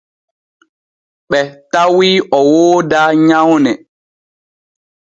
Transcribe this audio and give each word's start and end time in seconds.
E 1.39 1.41
tawi 1.71 2.09
o 2.37 2.39
wooda 2.51 3.01
nyawne. 3.27 3.71